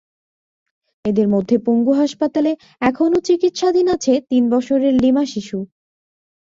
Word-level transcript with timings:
এদের 1.05 1.27
মধ্যে 1.27 1.55
পঙ্গু 1.65 1.93
হাসপাতালে 1.93 2.51
এখনো 2.81 3.17
চিকিৎসাধীন 3.27 3.87
আছে 3.87 4.13
তিন 4.29 4.43
বছরের 4.49 4.93
লিমা 4.93 5.23
শিশু। 5.25 5.57